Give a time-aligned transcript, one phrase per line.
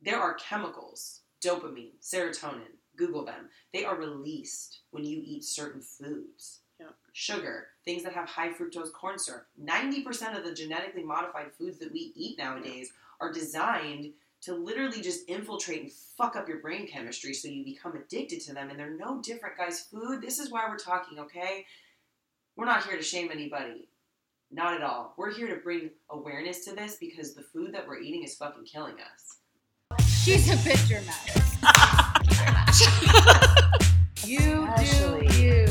[0.00, 3.48] there are chemicals, dopamine, serotonin, Google them.
[3.72, 6.60] They are released when you eat certain foods.
[6.78, 6.86] Yeah.
[7.12, 9.46] Sugar, things that have high fructose corn syrup.
[9.60, 15.28] 90% of the genetically modified foods that we eat nowadays are designed to literally just
[15.28, 18.70] infiltrate and fuck up your brain chemistry so you become addicted to them.
[18.70, 19.80] And they're no different, guys.
[19.80, 21.66] Food, this is why we're talking, okay?
[22.56, 23.88] We're not here to shame anybody.
[24.50, 25.14] Not at all.
[25.16, 28.64] We're here to bring awareness to this because the food that we're eating is fucking
[28.64, 29.38] killing us.
[30.28, 31.56] She's a picture mess.
[34.26, 35.26] you Especially.
[35.28, 35.66] do you.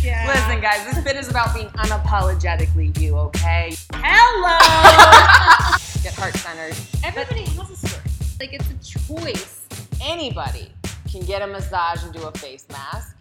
[0.00, 0.24] Yeah.
[0.28, 3.74] Listen, guys, this bit is about being unapologetically you, okay?
[3.94, 4.56] Hello.
[6.04, 6.76] Get heart centered.
[7.02, 8.04] Everybody has a story.
[8.38, 8.78] Like it's a
[9.18, 9.66] choice.
[10.00, 10.70] Anybody
[11.10, 13.16] can get a massage and do a face mask.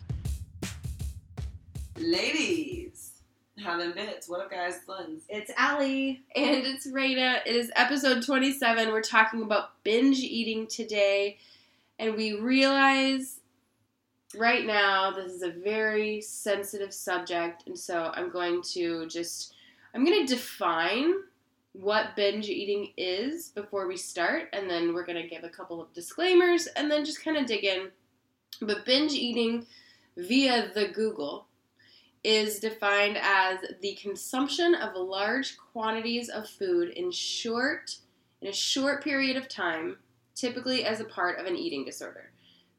[1.98, 3.01] Ladies,
[3.62, 4.28] how them bits?
[4.28, 4.78] What up, guys?
[4.78, 5.24] It's Linz.
[5.30, 6.24] It's Allie.
[6.36, 7.42] And it's Raina.
[7.46, 8.92] It is episode 27.
[8.92, 11.38] We're talking about binge eating today.
[12.00, 13.40] And we realize
[14.36, 17.68] right now this is a very sensitive subject.
[17.68, 19.54] And so I'm going to just,
[19.94, 21.14] I'm going to define
[21.74, 24.50] what binge eating is before we start.
[24.54, 27.46] And then we're going to give a couple of disclaimers and then just kind of
[27.46, 27.90] dig in.
[28.60, 29.68] But binge eating
[30.18, 31.46] via the Google
[32.24, 37.96] is defined as the consumption of large quantities of food in short
[38.42, 39.98] in a short period of time,
[40.34, 42.32] typically as a part of an eating disorder.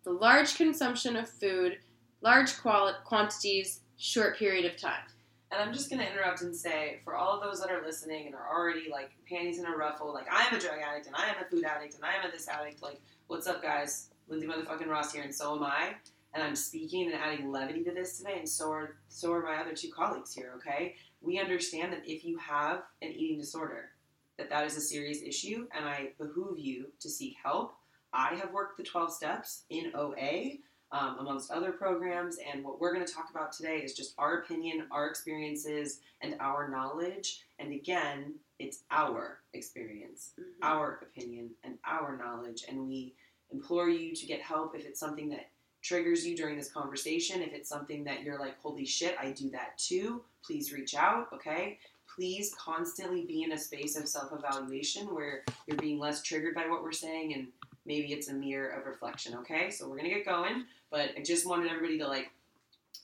[0.04, 1.78] The large consumption of food,
[2.20, 5.04] large quali- quantities, short period of time.
[5.52, 8.34] And I'm just gonna interrupt and say, for all of those that are listening and
[8.34, 11.28] are already like panties in a ruffle, like I am a drug addict and I
[11.28, 14.08] am a food addict and I am a this addict, like, what's up, guys?
[14.28, 15.94] Lindsay motherfucking Ross here, and so am I.
[16.34, 19.56] And I'm speaking and adding levity to this today, and so are so are my
[19.56, 20.52] other two colleagues here.
[20.56, 23.90] Okay, we understand that if you have an eating disorder,
[24.38, 27.74] that that is a serious issue, and I behoove you to seek help.
[28.14, 30.58] I have worked the 12 steps in OA,
[30.92, 32.38] um, amongst other programs.
[32.52, 36.36] And what we're going to talk about today is just our opinion, our experiences, and
[36.38, 37.44] our knowledge.
[37.58, 40.32] And again, it's our experience,
[40.62, 42.64] our opinion, and our knowledge.
[42.68, 43.14] And we
[43.50, 45.48] implore you to get help if it's something that
[45.82, 47.42] triggers you during this conversation.
[47.42, 51.28] If it's something that you're like, holy shit, I do that too, please reach out,
[51.32, 51.78] okay?
[52.14, 56.68] Please constantly be in a space of self evaluation where you're being less triggered by
[56.68, 57.48] what we're saying and
[57.84, 59.70] maybe it's a mirror of reflection, okay?
[59.70, 62.30] So we're gonna get going, but I just wanted everybody to like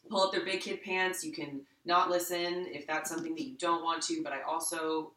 [0.09, 1.25] pull up their big kid pants.
[1.25, 5.13] You can not listen if that's something that you don't want to, but I also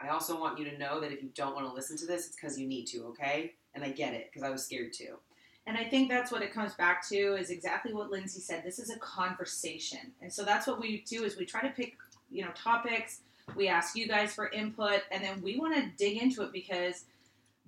[0.00, 2.26] I also want you to know that if you don't want to listen to this,
[2.26, 3.54] it's because you need to, okay?
[3.74, 5.16] And I get it because I was scared too.
[5.68, 8.64] And I think that's what it comes back to is exactly what Lindsay said.
[8.64, 9.98] This is a conversation.
[10.22, 11.94] And so that's what we do is we try to pick,
[12.30, 13.20] you know, topics.
[13.54, 17.04] We ask you guys for input and then we want to dig into it because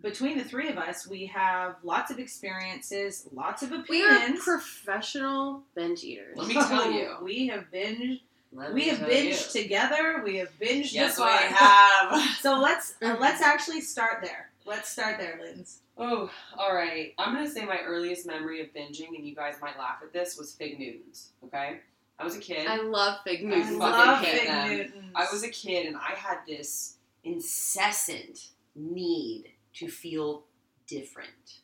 [0.01, 3.91] between the three of us, we have lots of experiences, lots of opinions.
[3.91, 6.39] We are professional binge eaters.
[6.39, 7.17] Let me tell you.
[7.23, 8.21] we have binged.
[8.51, 9.63] Let we have binged you.
[9.63, 10.23] together.
[10.25, 11.37] We have binged Yes, this we far.
[11.39, 12.37] have.
[12.41, 14.51] So let's uh, let's actually start there.
[14.65, 15.81] Let's start there, Linz.
[16.03, 17.13] Oh, all right.
[17.19, 20.39] I'm gonna say my earliest memory of binging, and you guys might laugh at this,
[20.39, 21.33] was Fig Newtons.
[21.45, 21.81] Okay,
[22.19, 22.67] I was a kid.
[22.67, 23.77] I love fig I Newtons.
[23.77, 24.69] fucking love Fig them.
[24.71, 25.13] Newtons.
[25.15, 30.45] I was a kid, and I had this incessant need to feel
[30.87, 31.59] different.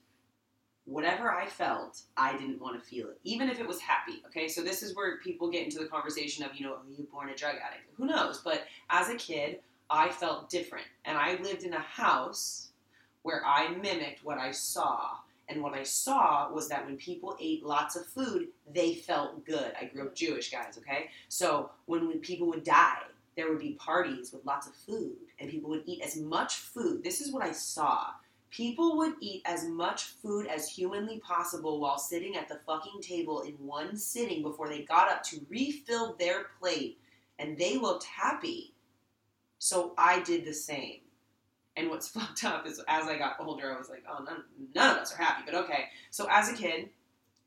[0.85, 4.23] Whatever I felt, I didn't want to feel it, even if it was happy.
[4.27, 7.09] Okay, so this is where people get into the conversation of, you know, are you
[7.11, 7.91] born a drug addict?
[7.97, 8.43] Who knows?
[8.45, 9.61] But as a kid,
[9.91, 12.66] I felt different, and I lived in a house
[13.27, 15.17] where I mimicked what I saw.
[15.49, 19.73] And what I saw was that when people ate lots of food, they felt good.
[19.81, 21.11] I grew up Jewish, guys, okay?
[21.29, 23.03] So when, people would die,
[23.37, 27.03] there would be parties with lots of food, and people would eat as much food.
[27.03, 28.11] This is what I saw.
[28.51, 33.41] People would eat as much food as humanly possible while sitting at the fucking table
[33.41, 37.01] in one sitting before they got up to refill their plate,
[37.41, 38.73] and they looked happy.
[39.59, 41.01] So I did the same.
[41.77, 44.45] And what's fucked up is as I got older, I was like, oh, none,
[44.75, 45.87] none of us are happy, but okay.
[46.11, 46.91] So as a kid,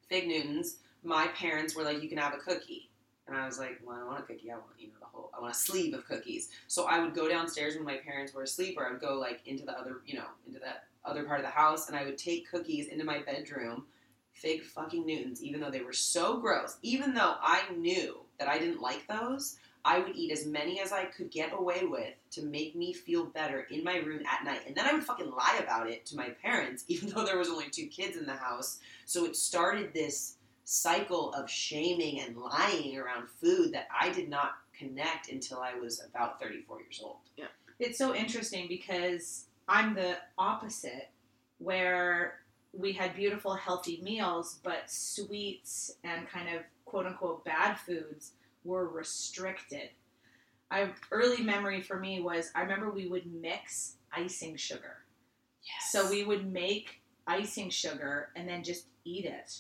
[0.08, 2.90] Fig Newtons, my parents were like, you can have a cookie.
[3.28, 4.52] And I was like, well, I want a cookie.
[4.52, 6.50] I want, you know, the whole, I want a sleeve of cookies.
[6.68, 9.42] So I would go downstairs when my parents were asleep, or I would go like
[9.46, 12.18] into the other, you know, into that other part of the house, and I would
[12.18, 13.86] take cookies into my bedroom,
[14.34, 18.58] fig fucking Newtons, even though they were so gross, even though I knew that I
[18.58, 22.44] didn't like those, I would eat as many as I could get away with to
[22.44, 24.62] make me feel better in my room at night.
[24.68, 27.50] And then I would fucking lie about it to my parents, even though there was
[27.50, 28.80] only two kids in the house.
[29.06, 30.36] So it started this
[30.66, 36.02] cycle of shaming and lying around food that I did not connect until I was
[36.06, 37.18] about 34 years old.
[37.38, 37.46] Yeah.
[37.80, 41.10] It's so interesting because I'm the opposite.
[41.60, 42.40] where
[42.74, 48.88] we had beautiful, healthy meals, but sweets and kind of quote unquote bad foods were
[48.88, 49.90] restricted.
[50.72, 54.98] I early memory for me was I remember we would mix icing sugar.
[55.64, 55.92] Yes.
[55.92, 59.58] So we would make icing sugar and then just eat it.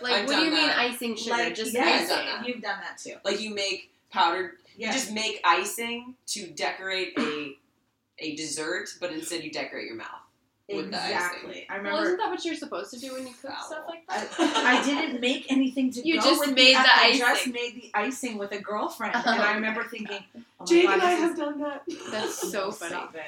[0.00, 1.36] Like, I've what do you done mean icing sugar?
[1.36, 2.44] like just yes, icing.
[2.46, 3.14] you've done that too.
[3.24, 4.52] like you make powdered.
[4.76, 4.94] Yes.
[4.94, 7.56] You just make icing to decorate a
[8.18, 10.27] a dessert, but instead you decorate your mouth.
[10.76, 11.14] With the icing.
[11.16, 11.66] exactly.
[11.68, 13.64] I Well, remember isn't that what you're supposed to do when you cook Foul.
[13.66, 14.28] stuff like that?
[14.38, 17.52] I didn't make anything to You go just with made the I just icing.
[17.52, 21.02] made the icing with a girlfriend, and I remember thinking, "Oh my Jake god, and
[21.02, 21.82] I have is done that.
[22.10, 22.90] That's so funny.
[22.90, 23.22] Stop it.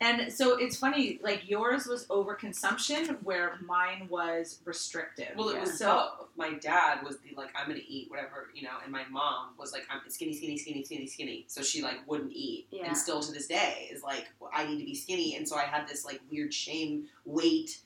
[0.00, 5.28] And so it's funny, like yours was overconsumption, where mine was restrictive.
[5.36, 5.60] Well, it Yeah.
[5.60, 6.28] was so.
[6.36, 9.72] My dad was the like, I'm gonna eat whatever, you know, and my mom was
[9.72, 11.44] like, I'm skinny, skinny, skinny, skinny, skinny.
[11.48, 12.86] So she like wouldn't eat, Yeah.
[12.88, 15.56] and still to this day is like, well, I need to be skinny, and so
[15.56, 17.78] I had this like weird shame, weight,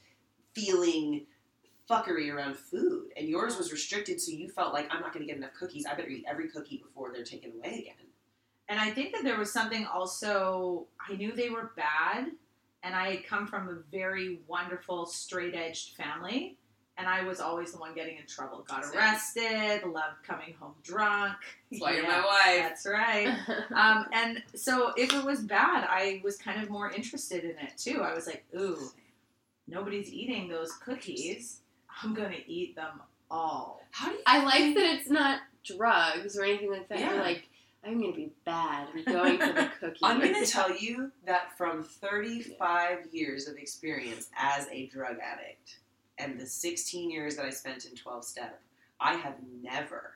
[0.55, 1.27] feeling,
[1.89, 3.13] fuckery around food.
[3.17, 5.87] And yours was restricted, so you felt like I'm not gonna get enough cookies.
[5.87, 8.07] I better eat every cookie before they're taken away again.
[8.71, 12.29] And I think that there was something also, I knew they were bad,
[12.85, 16.57] and I had come from a very wonderful, straight edged family,
[16.97, 18.65] and I was always the one getting in trouble.
[18.69, 18.97] Got Same.
[18.97, 21.35] arrested, loved coming home drunk.
[21.69, 22.69] That's why you're my wife.
[22.69, 23.37] That's right.
[23.75, 27.77] um, and so if it was bad, I was kind of more interested in it
[27.77, 28.03] too.
[28.03, 28.91] I was like, ooh,
[29.67, 31.63] nobody's eating those cookies.
[32.05, 33.01] I'm gonna eat them
[33.31, 33.83] all.
[33.91, 34.23] How do you?
[34.27, 37.01] I like that it's not drugs or anything like that.
[37.01, 37.15] Yeah.
[37.15, 37.49] You're like,
[37.85, 38.89] I'm gonna be bad.
[38.95, 40.01] I'm going for the cookie.
[40.03, 45.79] I'm going to tell you that from 35 years of experience as a drug addict
[46.19, 48.61] and the 16 years that I spent in 12 step,
[49.01, 50.13] I have never,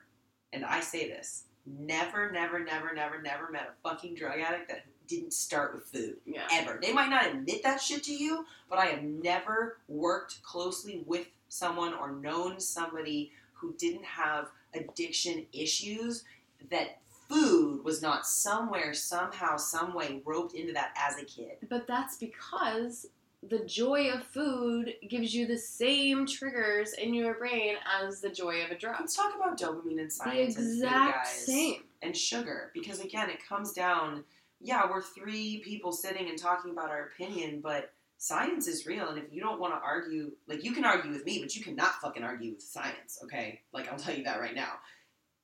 [0.53, 4.85] and I say this, never, never, never, never, never met a fucking drug addict that
[5.07, 6.17] didn't start with food.
[6.25, 6.47] yeah.
[6.51, 6.79] Ever.
[6.81, 11.27] They might not admit that shit to you, but I have never worked closely with
[11.49, 16.23] someone or known somebody who didn't have addiction issues
[16.69, 16.99] that
[17.29, 21.57] food was not somewhere, somehow, some way roped into that as a kid.
[21.69, 23.07] But that's because
[23.47, 28.63] the joy of food gives you the same triggers in your brain as the joy
[28.63, 28.95] of a drug.
[28.99, 31.45] Let's talk about dopamine and The science and food, exact guys.
[31.45, 31.83] same.
[32.01, 34.23] and sugar because again it comes down
[34.61, 39.17] yeah we're three people sitting and talking about our opinion but science is real and
[39.17, 41.95] if you don't want to argue like you can argue with me but you cannot
[42.01, 44.73] fucking argue with science okay like i'll tell you that right now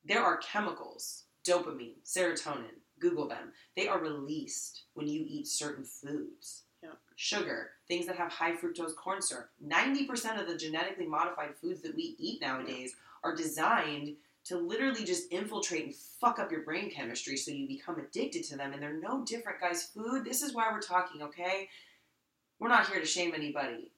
[0.05, 3.51] there are chemicals dopamine serotonin google them.
[3.75, 6.63] They are released when you eat certain foods.
[6.83, 6.93] Yeah.
[7.15, 9.49] sugar things that have high fructose corn syrup.
[9.63, 14.15] 90% of the genetically modified foods that we eat nowadays are designed
[14.45, 18.57] to literally just infiltrate and fuck up your brain chemistry so you become addicted to
[18.57, 19.83] them and they're no different guys.
[19.83, 21.69] Food this is why we're talking okay?
[22.59, 23.91] We're not here to shame anybody.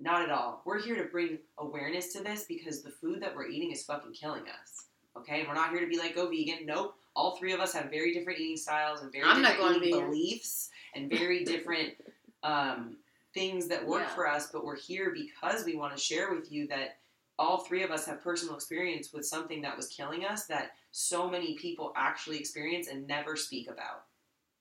[0.00, 0.62] Not at all.
[0.64, 4.14] We're here to bring awareness to this because the food that we're eating is fucking
[4.14, 4.86] killing us
[5.18, 7.90] okay we're not here to be like go vegan nope all three of us have
[7.90, 11.94] very different eating styles and very I'm not different going eating beliefs and very different
[12.42, 12.96] um,
[13.34, 14.14] things that work Yeah.
[14.14, 16.98] for us but we're here because we want to share with you that
[17.38, 21.28] all three of us have personal experience with something that was killing us that so
[21.28, 24.04] many people actually experience and never speak about.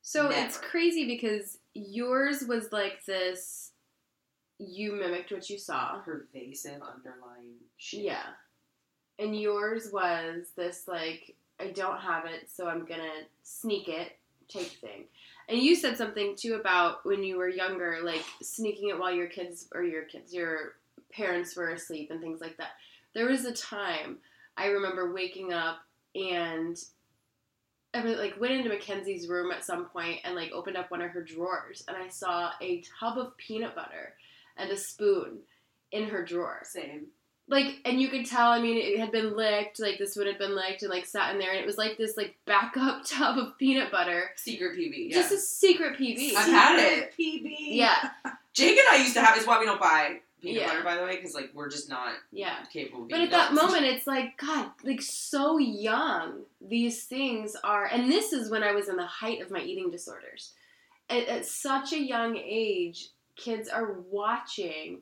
[0.01, 3.71] So it's crazy because yours was like this.
[4.59, 5.99] You mimicked what you saw.
[5.99, 8.01] Pervasive underlying shit.
[8.01, 8.23] Yeah.
[9.19, 14.17] And yours was this like, I don't have it, so I'm gonna sneak it
[14.51, 15.05] type thing.
[15.47, 19.27] And you said something too about when you were younger, like sneaking it while your
[19.27, 20.73] kids or your kids, your
[21.11, 22.71] parents were asleep and things like that.
[23.13, 24.17] There was a time
[24.57, 25.79] I remember waking up
[26.15, 26.77] and
[27.93, 31.11] I like went into Mackenzie's room at some point and like opened up one of
[31.11, 34.15] her drawers and I saw a tub of peanut butter
[34.57, 35.39] and a spoon
[35.91, 37.07] in her drawer Same.
[37.47, 40.39] Like and you could tell i mean it had been licked like this would have
[40.39, 43.37] been licked and like sat in there and it was like this like backup tub
[43.37, 45.09] of peanut butter Secret PB.
[45.09, 45.15] Yeah.
[45.15, 47.13] just a secret pb I've had it.
[47.19, 47.53] PB.
[47.57, 48.09] yeah
[48.53, 49.35] Jake and I used to have.
[49.37, 50.67] It's why we don't buy peanut Yeah.
[50.69, 53.03] butter, by the way, because like we're just not yeah capable.
[53.03, 57.85] Of but being at that moment it's like god like so young these things are
[57.85, 60.53] and this is when i was in the height of my eating disorders
[61.09, 65.01] at, at such a young age kids are watching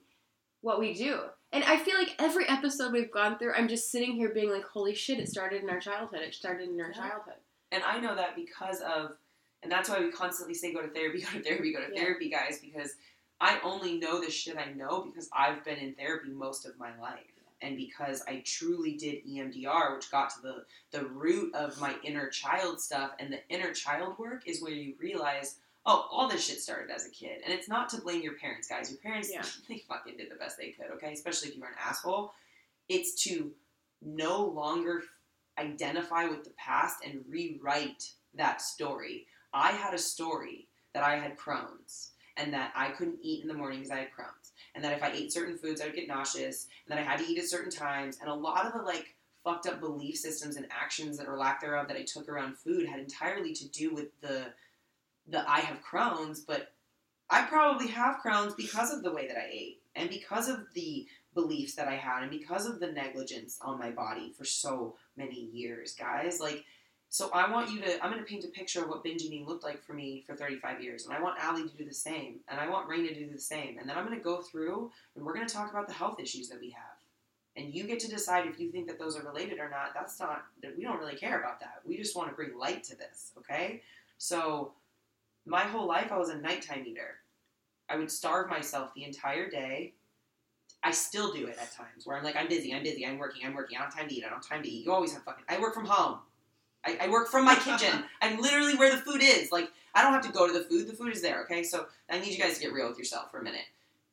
[0.61, 1.19] what we do
[1.53, 4.65] and i feel like every episode we've gone through i'm just sitting here being like
[4.65, 6.97] holy shit it started in our childhood it started in our Yeah.
[7.09, 7.35] childhood
[7.71, 9.13] And I know that because of,
[9.63, 12.01] and that's why we constantly say go to therapy, go to therapy, go to Yeah.
[12.03, 12.91] therapy, guys, because
[13.41, 16.91] I only know the shit I know because I've been in therapy most of my
[16.99, 17.25] life.
[17.63, 22.29] And because I truly did EMDR, which got to the, the root of my inner
[22.29, 23.11] child stuff.
[23.19, 27.05] And the inner child work is where you realize, Oh, all this shit started as
[27.05, 28.89] a kid, and it's not to blame your parents, guys.
[28.89, 29.43] Your parents, Yeah.
[29.69, 31.11] they fucking did the best they could, okay?
[31.11, 32.33] Especially if you were an asshole.
[32.87, 33.51] It's to
[34.01, 35.03] no longer
[35.57, 39.27] identify with the past and rewrite that story.
[39.53, 43.53] I had a story that I had Crohn's and that I couldn't eat in the
[43.53, 46.07] morning because I had Crohn's, and that if I ate certain foods, I would get
[46.07, 48.81] nauseous, and that I had to eat at certain times, and a lot of the
[48.81, 52.57] like fucked up belief systems and actions that or lack thereof that I took around
[52.57, 54.45] food had entirely to do with the
[55.27, 56.73] the I have Crohn's, but
[57.29, 61.07] I probably have Crohn's because of the way that I ate and because of the
[61.33, 65.49] beliefs that I had and because of the negligence on my body for so many
[65.51, 66.39] years, guys.
[66.39, 66.63] Like,
[67.09, 69.45] so I want you to, I'm going to paint a picture of what binge eating
[69.45, 71.05] looked like for me for 35 years.
[71.05, 72.39] And I want Allie to do the same.
[72.47, 73.77] And I want Rain to do the same.
[73.77, 76.19] And then I'm going to go through and we're going to talk about the health
[76.19, 76.97] issues that we have.
[77.55, 79.93] And you get to decide if you think that those are related or not.
[79.93, 81.81] That's not, that we don't really care about that.
[81.85, 83.83] We just want to bring light to this, okay?
[84.17, 84.73] So,
[85.45, 87.17] my whole life I was a nighttime eater.
[87.89, 89.93] I would starve myself the entire day.
[90.81, 93.45] I still do it at times where I'm like, I'm busy, I'm busy, I'm working,
[93.45, 94.85] I'm working, I don't have time to eat, I don't have time to eat.
[94.85, 95.45] You always have fucking.
[95.47, 96.19] I work from home.
[96.85, 98.03] I, I work from my kitchen.
[98.21, 99.51] I'm literally where the food is.
[99.51, 101.63] Like, I don't have to go to the food, the food is there, okay?
[101.63, 103.65] So I need you guys to get real with yourself for a minute.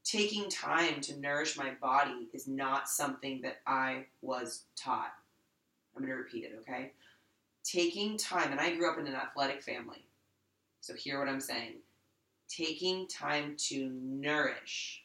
[0.04, 5.12] Taking time to nourish my body is not something that I was taught.
[5.94, 6.92] I'm going to repeat it, okay?
[7.64, 10.04] Taking time, and I grew up in an athletic family.
[10.80, 11.74] So hear what I'm saying.
[12.48, 15.02] Taking time to nourish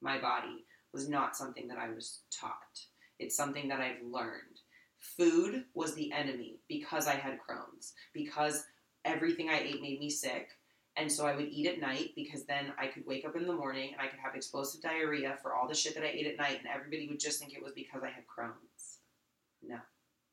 [0.00, 2.80] my body was not something that I was taught.
[3.18, 4.60] It's something that I've learned.
[4.98, 8.64] Food was the enemy because I had Crohn's, because
[9.04, 10.48] everything I ate made me sick.
[10.96, 13.52] And so I would eat at night because then I could wake up in the
[13.52, 16.38] morning and I could have explosive diarrhea for all the shit that I ate at
[16.38, 19.00] night, and everybody would just think it was because I had Crohn's.
[19.62, 19.78] No,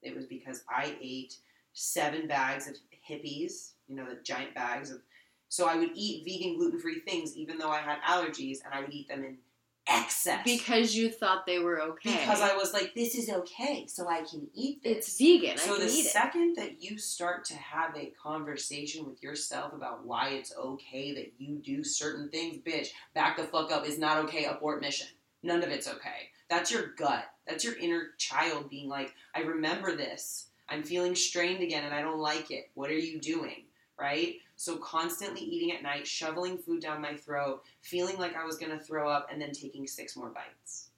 [0.03, 1.36] it was because I ate
[1.74, 2.75] seven bags of
[3.10, 5.02] Hippeas, you know, the giant bags of.
[5.50, 8.80] So I would eat vegan, gluten free things even though I had allergies, and I
[8.80, 9.38] would eat them in
[9.86, 10.44] excess.
[10.46, 12.20] Because you thought they were okay.
[12.20, 15.10] Because I was like, this is okay, so I can eat this.
[15.10, 15.58] it's vegan.
[15.58, 16.06] So the it.
[16.06, 21.34] second that you start to have a conversation with yourself about why it's okay that
[21.38, 23.86] you do certain things, bitch, back the fuck up.
[23.86, 24.46] It's not okay.
[24.46, 25.08] Abort mission.
[25.44, 26.30] None of it's okay.
[26.50, 27.26] That's your gut.
[27.46, 30.48] That's your inner child being like, I remember this.
[30.70, 32.70] I'm feeling strained again and I don't like it.
[32.76, 33.66] What are you doing?
[34.01, 34.38] Right?
[34.55, 38.79] So constantly eating at night, shoveling food down my throat, feeling like I was gonna
[38.79, 40.89] throw up, and then taking six more bites.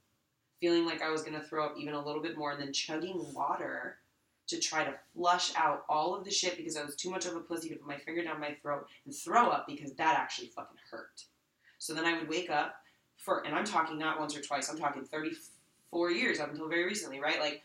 [0.61, 3.33] Feeling like I was gonna throw up even a little bit more, and then chugging
[3.33, 3.97] water
[4.47, 7.35] to try to flush out all of the shit because I was too much of
[7.35, 10.47] a pussy to put my finger down my throat and throw up because that actually
[10.47, 11.25] fucking hurt.
[11.79, 12.75] So then I would wake up
[13.17, 16.85] for, and I'm talking not once or twice, I'm talking 34 years up until very
[16.85, 17.39] recently, right?
[17.39, 17.63] Like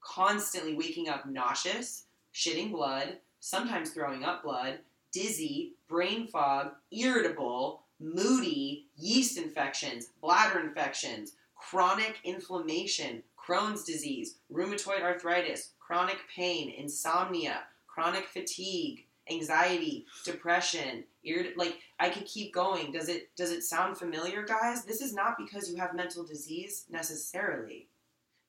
[0.00, 2.04] constantly waking up nauseous,
[2.34, 4.80] shitting blood, sometimes throwing up blood,
[5.12, 15.70] dizzy, brain fog, irritable, moody, yeast infections, bladder infections, chronic inflammation, Crohn's disease, rheumatoid arthritis,
[15.78, 22.90] chronic pain, insomnia, chronic fatigue, anxiety, depression, irrit- like I could keep going.
[22.90, 24.84] Does it does it sound familiar, guys?
[24.84, 27.86] This is not because you have mental disease necessarily.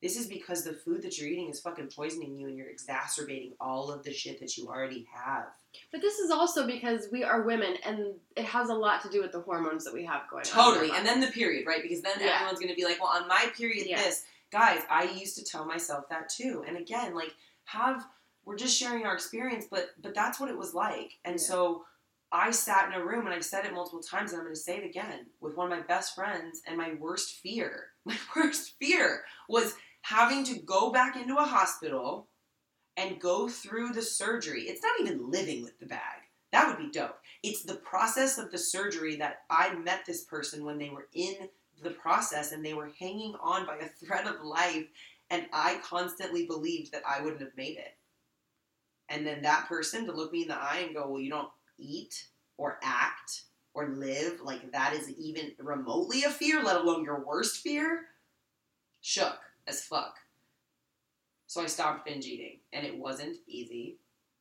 [0.02, 3.54] This is because the food that you're eating is fucking poisoning you and you're exacerbating
[3.60, 5.48] all of the shit that you already have.
[5.92, 9.22] But this is also because we are women, and it has a lot to do
[9.22, 10.52] with the hormones that we have going on.
[10.52, 10.92] Totally.
[10.96, 11.82] And then the period, right?
[11.82, 12.34] Because then Yeah.
[12.36, 13.98] everyone's going to be like, well, on my period, Yeah.
[14.02, 14.24] this.
[14.52, 16.64] Guys, I used to tell myself that too.
[16.68, 17.34] And again, like,
[17.66, 18.06] have,
[18.46, 21.18] we're just sharing our experience, but, but that's what it was like.
[21.26, 21.46] And Yeah.
[21.46, 21.86] so
[22.32, 24.60] I sat in a room and I've said it multiple times and I'm going to
[24.62, 26.62] say it again with one of my best friends.
[26.68, 29.76] And my worst fear, my worst fear was
[30.08, 32.28] having to go back into a hospital
[32.96, 34.62] and go through the surgery.
[34.62, 36.22] It's not even living with the bag.
[36.54, 37.18] That would be dope.
[37.44, 41.50] It's the process of the surgery that I met this person when they were in
[41.84, 44.86] the process and they were hanging on by a thread of life,
[45.30, 47.98] and I constantly believed that I wouldn't have made it.
[49.10, 51.52] And then that person to look me in the eye and go, Well, you don't
[51.78, 57.24] eat or act or live like that is even remotely a fear, let alone your
[57.26, 58.06] worst fear,
[59.02, 60.16] shook as fuck.
[61.48, 63.98] So I stopped binge eating, and it wasn't easy,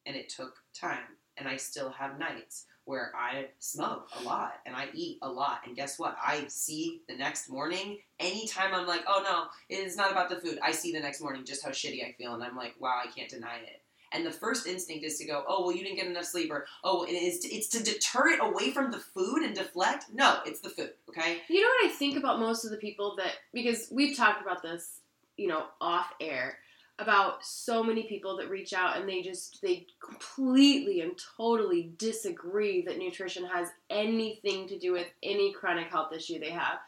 [0.07, 1.17] and it took time.
[1.37, 5.61] And I still have nights where I smoke a lot and I eat a lot.
[5.67, 6.17] And guess what?
[6.25, 10.37] I see the next morning, anytime I'm like, oh no, it is not about the
[10.37, 12.33] food, I see the next morning just how shitty I feel.
[12.33, 13.83] And I'm like, wow, I can't deny it.
[14.13, 16.65] And the first instinct is to go, oh, well, you didn't get enough sleep, or
[16.85, 20.07] oh, it is to, it's to deter it away from the food and deflect.
[20.15, 21.39] No, it's the food, okay?
[21.49, 24.63] You know what I think about most of the people that because we've talked about
[24.63, 25.01] this,
[25.37, 26.59] you know, off air.
[26.99, 32.83] about so many people that reach out and they just they completely and totally disagree
[32.83, 36.79] that nutrition has anything to do with any chronic health issue they have.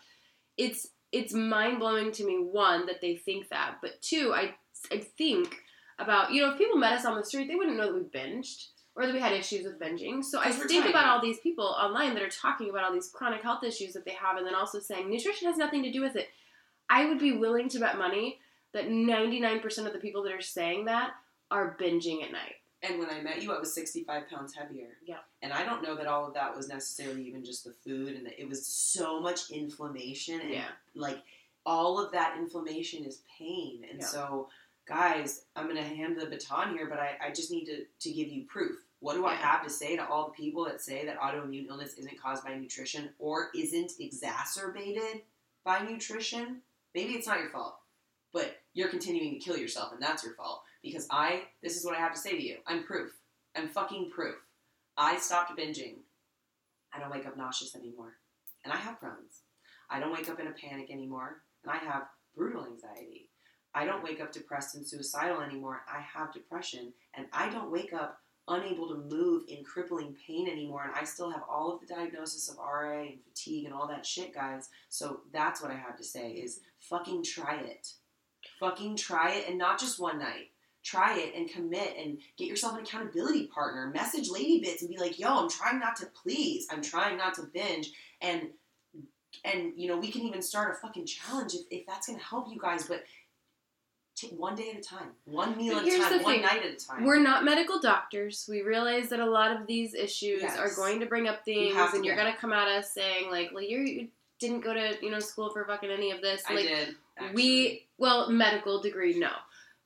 [0.57, 4.55] It's it's mind blowing to me one that they think that, but two, I
[4.91, 5.57] I think
[5.99, 8.03] about you know if people met us on the street, they wouldn't know that we
[8.03, 10.25] binged or that we had issues with binging.
[10.25, 10.91] So I think tiny.
[10.91, 14.05] about all these people online that are talking about all these chronic health issues that
[14.05, 16.29] they have, and then also saying nutrition has nothing to do with it.
[16.91, 18.39] I would be willing to bet money
[18.73, 21.11] that 99% of the people that are saying that
[21.51, 22.57] are binging at night.
[22.83, 24.97] And when I met you, I was 65 pounds heavier.
[25.05, 25.19] Yeah.
[25.43, 28.25] And I don't know that all of that was necessarily even just the food, and
[28.27, 30.69] that it was so much inflammation, and Yeah.
[30.95, 31.19] like
[31.67, 33.85] all of that inflammation is pain.
[33.91, 34.07] And Yeah.
[34.07, 34.49] so,
[34.87, 38.29] guys, I'm gonna hand the baton here, but I, I just need to to give
[38.29, 38.85] you proof.
[39.01, 41.95] What do I have to say to all the people that say that autoimmune illness
[41.95, 45.23] isn't caused by nutrition or isn't exacerbated
[45.65, 46.63] by nutrition?
[46.99, 47.77] Maybe it's not your fault,
[48.33, 50.63] but you're continuing to kill yourself, and that's your fault.
[50.83, 52.57] Because I, this is what I have to say to you.
[52.67, 53.13] I'm proof.
[53.55, 54.35] I'm fucking proof.
[54.97, 55.99] I stopped binging.
[56.93, 58.15] I don't wake up nauseous anymore.
[58.65, 59.43] And I have Crohn's.
[59.89, 61.43] I don't wake up in a panic anymore.
[61.63, 63.29] And I have brutal anxiety.
[63.73, 65.83] I don't wake up depressed and suicidal anymore.
[65.89, 66.93] I have depression.
[67.15, 70.85] And I don't wake up unable to move in crippling pain anymore.
[70.85, 74.07] And I still have all of the diagnosis of RA and fatigue and all that
[74.07, 74.69] shit, guys.
[74.89, 77.93] So that's what I have to say is fucking try it.
[78.61, 80.51] Fucking try it and not just one night
[80.85, 83.91] try it and commit and get yourself an accountability partner.
[83.93, 86.67] Message Lady Bits and be like, "Yo, I'm trying not to please.
[86.71, 88.51] I'm trying not to binge." And
[89.45, 92.25] and you know, we can even start a fucking challenge if, if that's going to
[92.25, 92.87] help you guys.
[92.87, 93.05] But
[94.37, 96.43] one day at a time, one meal But at a time, one thing.
[96.43, 97.05] night at a time.
[97.05, 98.47] We're not medical doctors.
[98.49, 100.57] We realize that a lot of these issues Yes.
[100.59, 103.31] are going to bring up things, to and you're going to come at us saying
[103.31, 104.09] like, "Well, you're, you
[104.41, 106.89] didn't go to you know school for fucking any of this." I like did.
[107.19, 107.35] Actually.
[107.35, 109.31] we, well, medical degree, no,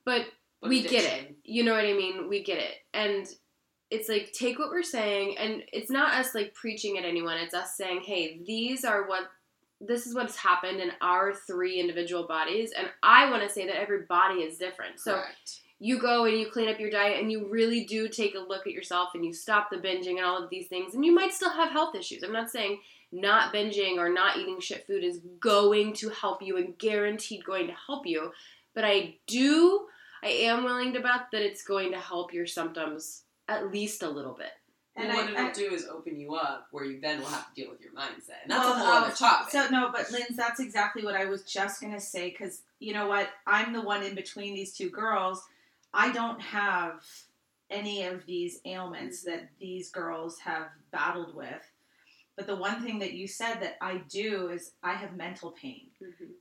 [0.05, 0.27] but
[0.61, 1.35] But we get it.
[1.45, 2.29] You know what I mean?
[2.29, 2.75] We get it.
[2.93, 3.27] And
[3.91, 7.37] it's like take what we're saying and it's not us like preaching at anyone.
[7.39, 9.31] It's us saying, "Hey, these are what
[9.87, 13.81] this is what's happened in our three individual bodies." And I want to say that
[13.81, 15.01] every body is different.
[15.01, 15.61] So Correct.
[15.79, 18.67] you go and you clean up your diet and you really do take a look
[18.67, 21.33] at yourself and you stop the binging and all of these things and you might
[21.33, 22.23] still have health issues.
[22.23, 22.81] I'm not saying
[23.11, 27.67] not binging or not eating shit food is going to help you and guaranteed going
[27.67, 28.33] to help you,
[28.75, 29.87] but I do
[30.23, 34.09] I am willing to bet that it's going to help your symptoms at least a
[34.09, 34.53] little bit.
[34.95, 37.49] And what I- it'll I- do is open you up, where you then will have
[37.49, 39.51] to deal with your mindset, and that's Well, a whole um, other topic.
[39.51, 42.31] So no, but Linz, that's exactly what I was just gonna say.
[42.31, 45.43] Because you know what, I'm the one in between these two girls.
[45.95, 47.05] I don't have
[47.71, 51.71] any of these ailments that these girls have battled with.
[52.37, 55.89] But the one thing that you said that I do is I have mental pain.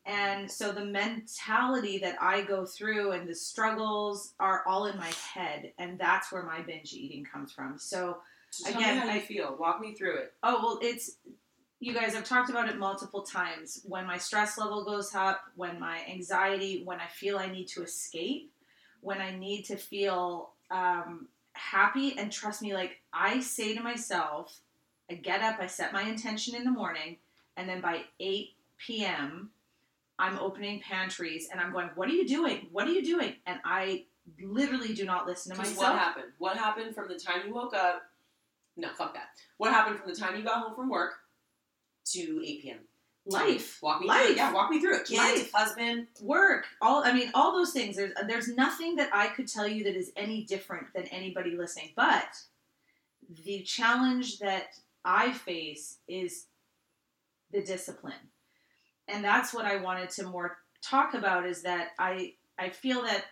[0.06, 5.12] And so the mentality that I go through and the struggles are all in my
[5.34, 5.74] head.
[5.78, 7.78] And that's where my binge eating comes from.
[7.78, 8.20] So
[8.52, 9.56] So again, how I- you feel.
[9.58, 10.34] Walk me through it.
[10.44, 11.18] Oh, well, it's
[11.80, 13.82] you guys I've talked about it multiple times.
[13.86, 17.82] When my stress level goes up, when my anxiety, when I feel I need to
[17.82, 18.52] escape,
[19.00, 24.60] when I need to feel um, happy, and trust me, like I say to myself,
[25.10, 27.18] I get up, I set my intention in the morning,
[27.58, 29.50] and then by 8 p.m.,
[30.20, 32.68] I'm opening pantries and I'm going, What are you doing?
[32.72, 33.34] What are you doing?
[33.48, 34.06] And I
[34.40, 35.78] literally do not listen to myself.
[35.78, 36.32] what happened?
[36.38, 38.04] What happened from the time you woke up?
[38.78, 39.30] No, fuck that.
[39.58, 41.14] What happened from the time you got home from work
[42.14, 42.80] to 8 p.m.?
[43.28, 43.78] Life.
[43.84, 44.22] Walk me Life.
[44.24, 44.38] through it.
[44.38, 45.06] Yeah, walk me through it.
[45.06, 45.52] Kids, Life.
[45.54, 46.08] husband.
[46.24, 49.84] work all i mean all those things there's there's nothing that i could tell you
[49.84, 52.36] that is any different than anybody listening but
[53.46, 54.70] the challenge that
[55.06, 56.48] i face is
[57.52, 58.14] the discipline
[59.08, 63.26] and that's what i wanted to more talk about is that i i feel that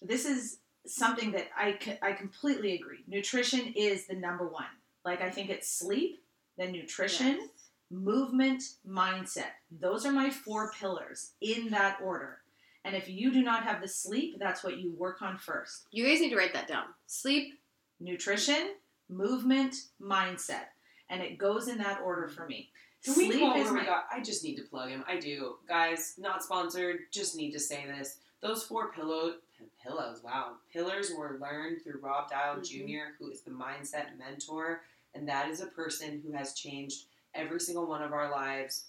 [0.00, 4.64] this is something that I, I completely agree nutrition is the number one
[5.04, 6.20] like i think it's sleep
[6.56, 7.48] then nutrition
[7.90, 9.52] movement, mindset.
[9.80, 12.38] Those are my four pillars in that order.
[12.84, 15.86] And if you do not have the sleep, that's what you work on first.
[15.90, 16.84] You guys need to write that down.
[17.06, 17.54] Sleep,
[18.02, 18.74] Nutrition,
[19.10, 20.68] movement, mindset.
[21.10, 22.70] And it goes in that order for me.
[23.04, 25.04] Can we Sleep go is over my God, I just need to plug him.
[25.06, 25.56] I do.
[25.68, 28.18] Guys, not sponsored, just need to say this.
[28.40, 29.36] Those four pillow p-
[29.82, 30.56] pillows, wow.
[30.72, 32.64] Pillars were learned through Rob Dial Mhm.
[32.64, 37.60] Jr., who is the mindset mentor, and that is a person who has changed every
[37.60, 38.86] single one of our lives.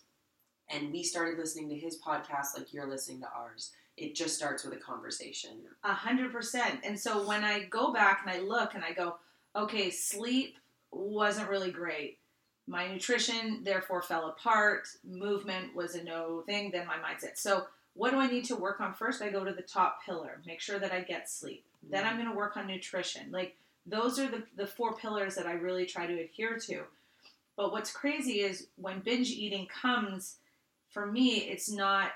[0.69, 3.71] And we started listening to his podcast like you're listening to ours.
[3.97, 5.67] It just starts with a conversation.
[5.83, 6.79] A hundred percent.
[6.83, 9.17] And so when I go back and I look and I go,
[9.55, 10.57] okay, sleep
[10.91, 12.19] wasn't really great.
[12.67, 14.87] My nutrition therefore fell apart.
[15.03, 16.71] Movement was a no thing.
[16.71, 17.37] Then my mindset.
[17.37, 19.21] So what do I need to work on first?
[19.21, 21.65] I go to the top pillar, make sure that I get sleep.
[21.89, 22.07] Then Mm.
[22.07, 23.31] I'm going to work on nutrition.
[23.31, 26.83] Like those are the, the four pillars that I really try to adhere to.
[27.57, 30.37] But what's crazy is when binge eating comes,
[30.89, 32.11] for me, it's not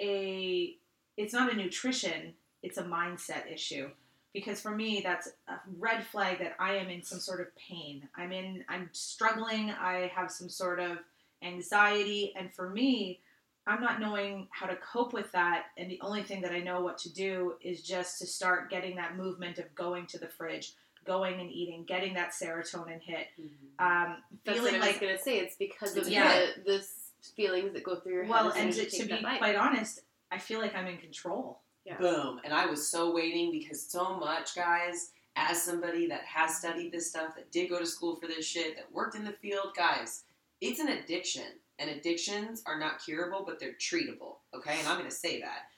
[0.00, 0.76] a
[1.16, 3.90] it's not a nutrition, it's a mindset issue.
[4.32, 8.08] Because for me, that's a red flag that I am in some sort of pain.
[8.16, 10.98] I'm in I'm struggling, I have some sort of
[11.42, 13.20] anxiety, and for me,
[13.66, 16.80] I'm not knowing how to cope with that, and the only thing that I know
[16.82, 20.72] what to do is just to start getting that movement of going to the fridge,
[21.04, 23.50] going and eating, getting that serotonin hit, Mhm.
[23.78, 25.38] um, That's feeling what I was like gonna say.
[25.40, 26.46] It's because of Yeah.
[26.56, 26.86] the, the
[27.34, 28.30] feelings that go through your head.
[28.30, 29.38] well, as and as to, you to be bite.
[29.38, 30.00] quite honest,
[30.30, 31.60] I feel like I'm in control.
[31.84, 31.96] Yeah.
[31.98, 32.40] Boom.
[32.44, 37.08] And I was so waiting because so much, guys, as somebody that has studied this
[37.10, 40.24] stuff, that did go to school for this shit, that worked in the field, guys,
[40.60, 41.60] it's an addiction.
[41.78, 44.36] And addictions are not curable, but they're treatable.
[44.54, 44.78] Okay?
[44.78, 45.68] And I'm going to say that.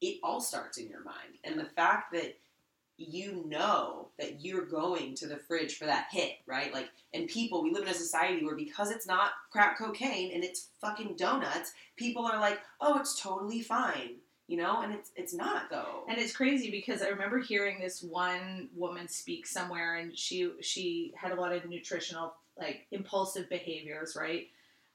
[0.00, 1.38] It all starts in your mind.
[1.44, 2.36] And the fact that
[2.98, 6.74] you know that you're going to the fridge for that hit, right?
[6.74, 10.42] Like, and people, we live in a society where because it's not crack cocaine and
[10.42, 14.16] it's fucking donuts, people are like, oh, it's totally fine,
[14.48, 14.82] you know?
[14.82, 16.02] And it's it's not though.
[16.08, 21.12] And it's crazy because I remember hearing this one woman speak somewhere, and she she
[21.16, 24.48] had a lot of nutritional like impulsive behaviors, right?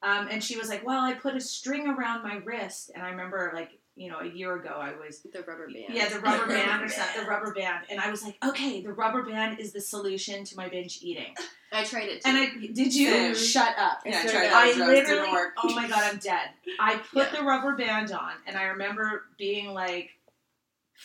[0.03, 3.09] Um, and she was like, "Well, I put a string around my wrist," and I
[3.09, 5.85] remember like you know a year ago I was the rubber band.
[5.93, 8.91] yeah the rubber band or something the rubber band, and I was like, "Okay, the
[8.91, 11.33] rubber band is the solution to my binge eating."
[11.71, 12.29] I tried it too.
[12.29, 13.35] And I did you Same.
[13.35, 14.01] shut up?
[14.05, 14.49] Yeah, I tried.
[14.51, 15.29] I literally,
[15.63, 16.49] oh my god, I'm dead.
[16.79, 17.39] I put Yeah.
[17.39, 20.09] the rubber band on, and I remember being like,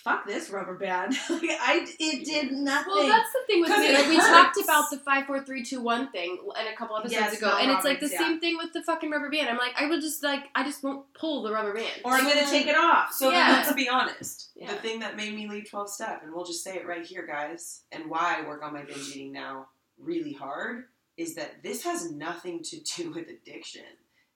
[0.03, 2.93] "Fuck this rubber band!" like I, it did nothing.
[2.95, 3.93] Well, that's the thing with me.
[3.95, 7.13] Like we talked about the five, four, three, two, one thing, and a couple episodes
[7.21, 8.19] Yes, ago, and it's like the yeah.
[8.19, 9.49] same thing with the fucking rubber band.
[9.49, 12.01] I'm like, I would just like, I just won't pull the rubber band.
[12.05, 13.13] or I'm gonna take it off.
[13.13, 13.51] So Yeah.
[13.53, 14.51] let's be honest.
[14.57, 14.73] Yeah.
[14.73, 17.27] The thing that made me leave 12 step, and we'll just say it right here,
[17.27, 19.67] guys, and why I work on my binge eating now
[19.99, 20.85] really hard,
[21.17, 23.83] is that this has nothing to do with addiction.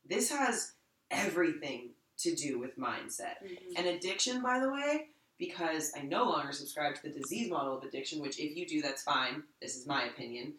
[0.09, 0.73] This has
[1.11, 3.37] everything to do with mindset.
[3.45, 3.59] Mhm.
[3.77, 7.85] And addiction, by the way, because I no longer subscribe to the disease model of
[7.85, 9.43] addiction, which if you do, that's fine.
[9.61, 10.55] This is my opinion.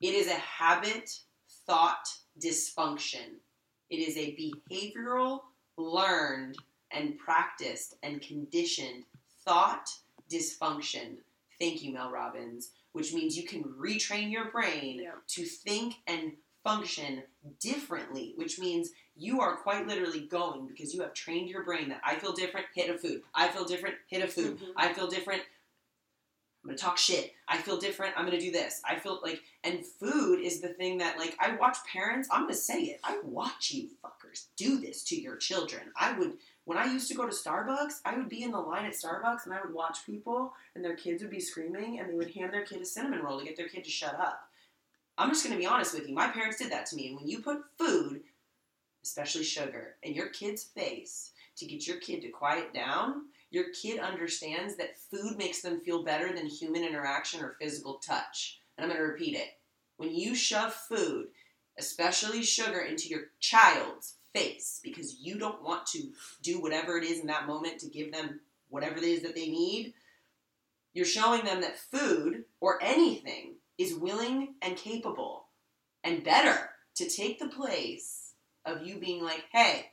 [0.00, 1.10] It is a habit,
[1.66, 3.38] thought dysfunction.
[3.90, 4.36] It is a
[4.70, 5.40] behavioral,
[5.76, 6.56] learned,
[6.92, 9.04] and practiced and conditioned
[9.44, 9.88] thought
[10.30, 11.16] dysfunction.
[11.58, 12.70] Thank you, Mel Robbins.
[12.92, 15.12] Which means you can retrain your brain Yeah.
[15.28, 16.32] to think and
[16.64, 17.22] function
[17.58, 22.00] differently, which means you are quite literally going because you have trained your brain that
[22.04, 23.22] I feel different, hit a food.
[23.34, 24.58] I feel different, hit a food.
[24.58, 24.72] Mhm.
[24.76, 25.42] I feel different.
[26.62, 27.32] I'm gonna talk shit.
[27.48, 28.18] I feel different.
[28.18, 28.82] I'm gonna do this.
[28.84, 32.28] I feel like, and food is the thing that, like, I watch parents.
[32.30, 33.00] I'm gonna say it.
[33.02, 35.90] I watch you fuckers do this to your children.
[35.96, 38.84] I would, when I used to go to Starbucks, I would be in the line
[38.84, 42.14] at Starbucks and I would watch people, and their kids would be screaming, and they
[42.14, 44.49] would hand their kid a cinnamon roll to get their kid to shut up.
[45.20, 46.14] I'm just gonna be honest with you.
[46.14, 48.22] My parents did that to me, and when you put food,
[49.04, 54.00] especially sugar, in your kid's face to get your kid to quiet down, your kid
[54.00, 58.60] understands that food makes them feel better than human interaction or physical touch.
[58.78, 59.58] And I'm going to repeat it.
[59.98, 61.26] When you shove food,
[61.78, 66.04] especially sugar, into your child's face because you don't want to
[66.42, 69.48] do whatever it is in that moment to give them whatever it is that they
[69.48, 69.92] need,
[70.94, 75.46] you're showing them that food or anything is willing and capable
[76.04, 78.34] and better to take the place
[78.66, 79.86] of you being like, hey,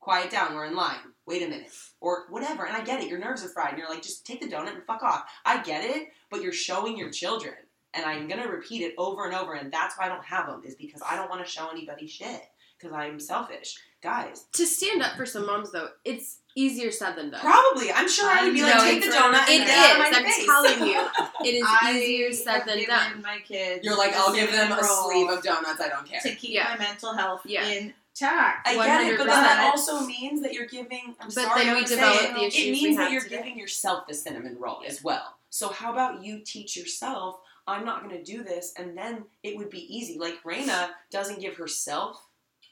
[0.00, 0.98] quiet down, we're in line.
[1.24, 1.70] Wait a minute.
[2.00, 2.66] Or whatever.
[2.66, 3.70] And I get it, your nerves are fried.
[3.70, 5.26] And you're like, just take the donut and fuck off.
[5.44, 7.54] I get it, but you're showing your children.
[7.94, 9.54] And I'm to repeat it over and over.
[9.54, 12.08] And that's why I don't have them, is because I don't want to show anybody
[12.08, 12.42] shit.
[12.78, 13.76] Because I'm selfish.
[14.02, 17.40] Guys, To stand up for some moms, though, it's easier said than done.
[17.40, 17.90] probably.
[17.90, 19.98] I'm sure I would be like, take the it's- donut It and get out of
[20.12, 20.44] my I'm face.
[20.46, 21.08] telling you,
[21.50, 23.22] it is I easier said than given done.
[23.22, 25.80] My kids, You're like, I'll give them a sleeve of donuts.
[25.80, 26.20] I don't care.
[26.20, 26.74] to keep Yeah.
[26.78, 27.64] my mental health Yeah.
[27.66, 28.68] intact.
[28.68, 31.16] I get it, but then that also means that you're giving.
[31.18, 32.96] I'm But sorry, then I'm we gonna say develop it, the it issues we means
[32.98, 33.36] that you're today.
[33.38, 34.88] giving yourself the cinnamon roll Yeah.
[34.90, 35.38] as well.
[35.48, 37.40] So how about you teach yourself?
[37.66, 40.18] I'm not going to do this, and then it would be easy.
[40.18, 42.23] Like Raina doesn't give herself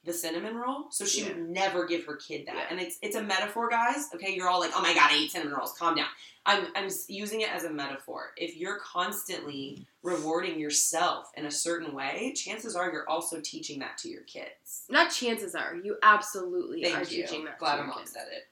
[0.05, 2.57] the cinnamon roll, so she would never give her kid that.
[2.57, 2.65] Yeah.
[2.71, 4.09] And it's it's a metaphor, guys.
[4.15, 5.75] Okay, you're all like, oh my god, I ate cinnamon rolls.
[5.79, 6.07] Calm down.
[6.45, 8.31] I'm I'm using it as a metaphor.
[8.37, 13.97] If you're constantly rewarding yourself in a certain way, chances are you're also teaching that
[13.99, 14.85] to your kids.
[14.91, 17.23] Not chances are, you absolutely Thank are you.
[17.25, 18.13] teaching that Glad to my your mom kids.
[18.13, 18.43] said it.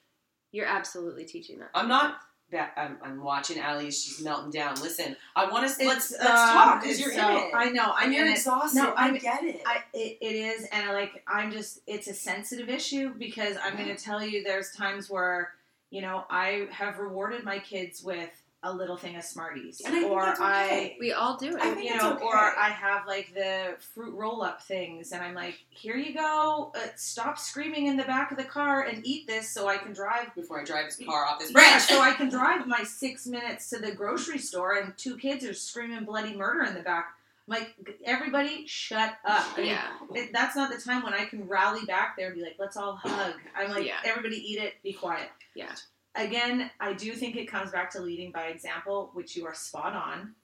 [0.53, 1.71] You're absolutely teaching that.
[1.75, 2.19] I'm not
[2.51, 3.91] back, I'm, I'm watching Allie.
[3.91, 4.75] She's melting down.
[4.81, 7.51] Listen, I want to let's let's um, talk because you're so- in it.
[7.55, 7.93] I know.
[7.97, 8.37] I'm you're in it.
[8.37, 8.79] exhausted.
[8.79, 9.63] No, I I'm- get it.
[9.67, 13.85] I, it, it is, and like I'm just it's a sensitive issue because I'm Yeah.
[13.85, 15.53] going to tell you there's times where
[15.91, 18.31] you know I have rewarded my kids with
[18.63, 20.97] a little thing of Smarties, and I or that's I okay.
[21.01, 21.75] We all do I it.
[21.75, 22.25] think you it's know, okay.
[22.25, 26.71] or I have like the fruit roll up things, and I'm like, here you go.
[26.75, 29.93] Uh, stop screaming in the back of the car and eat this so I can
[29.95, 30.35] drive.
[30.35, 33.71] before I drive his car off this Yeah, so I can drive my six minutes
[33.71, 37.15] to the grocery store, and two kids are screaming bloody murder in the back.
[37.49, 39.47] I'm like, everybody, shut up.
[39.57, 39.89] I mean, Yeah.
[40.15, 42.77] it, that's not the time when I can rally back there and be like, let's
[42.77, 43.35] all hug.
[43.57, 43.97] I'm like, Yeah.
[44.05, 45.31] everybody eat it, be quiet.
[45.55, 45.73] Yeah.
[46.15, 49.95] Again, I do think it comes back to leading by example, which you are spot
[49.95, 50.35] on.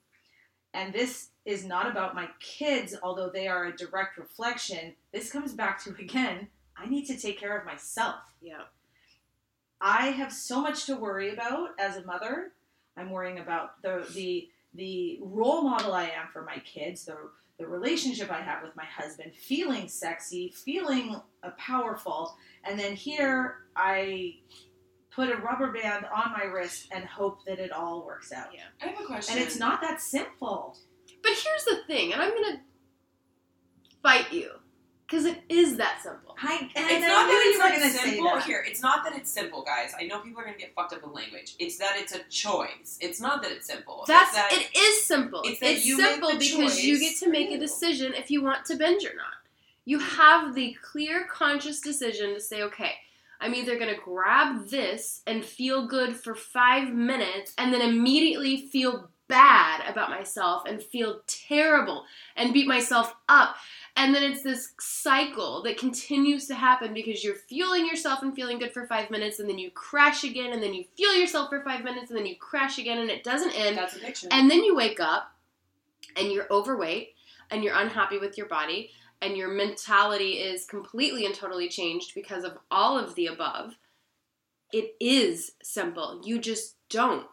[0.73, 4.95] And this is not about my kids, although they are a direct reflection.
[5.11, 8.19] This comes back to, again, I need to take care of myself.
[8.41, 8.61] Yeah.
[9.81, 12.53] I have so much to worry about as a mother.
[12.95, 17.17] I'm worrying about the the the role model I am for my kids, the
[17.59, 21.15] the relationship I have with my husband, feeling sexy, feeling
[21.57, 24.37] powerful, and then here I
[25.17, 28.49] put a rubber band on my wrist and hope that it all works out.
[28.53, 28.59] Yeah.
[28.83, 29.35] I have a question.
[29.35, 30.77] And it's not that simple.
[31.23, 32.61] But here's the thing, and I'm gonna
[34.03, 34.51] fight you
[35.07, 36.35] because it is that simple.
[36.39, 38.25] I, and It's I not that it's were like going to say simple.
[38.35, 38.43] that.
[38.43, 39.93] Here, it's not that it's simple, guys.
[39.99, 41.55] I know people are gonna get fucked up with language.
[41.57, 42.99] It's that it's a choice.
[43.01, 44.03] It's not that it's simple.
[44.07, 45.41] That's it's that it is simple.
[45.45, 48.29] it's It's, that you make simple the because you get to make a decision if
[48.29, 49.33] you want to binge or not.
[49.85, 52.91] You have the clear, conscious decision to say, okay,
[53.39, 59.09] I'm either gonna grab this and feel good for five minutes and then immediately feel
[59.27, 63.55] bad about myself and feel terrible and beat myself up.
[63.95, 68.59] And then it's this cycle that continues to happen because you're fueling yourself and feeling
[68.59, 71.63] good for five minutes, and then you crash again, and then you fuel yourself for
[71.63, 73.77] five minutes, and then you crash again, and it doesn't end.
[73.77, 74.29] that's addiction.
[74.31, 75.33] And then you wake up
[76.15, 77.15] and you're overweight
[77.49, 82.43] and you're unhappy with your body and your mentality is completely and totally changed because
[82.43, 83.77] of all of the above.
[84.71, 86.21] It is simple.
[86.23, 87.25] You just don't